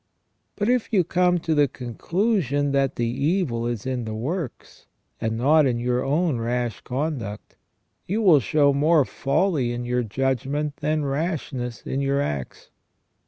But 0.55 0.67
if 0.67 0.91
you 0.91 1.03
came 1.03 1.37
to 1.41 1.53
the 1.53 1.67
conclusion 1.67 2.71
that 2.71 2.95
the 2.95 3.05
evil 3.05 3.67
is 3.67 3.85
in 3.85 4.05
the 4.05 4.15
works, 4.15 4.87
and 5.21 5.37
not 5.37 5.67
in 5.67 5.77
your 5.77 6.03
own 6.03 6.39
rash 6.39 6.81
conduct, 6.81 7.55
you 8.07 8.23
will 8.23 8.39
show 8.39 8.73
more 8.73 9.05
folly 9.05 9.71
in 9.73 9.85
your 9.85 10.01
judgment 10.01 10.77
than 10.77 11.05
rashness 11.05 11.83
in 11.83 12.01
your 12.01 12.19
acts. 12.19 12.71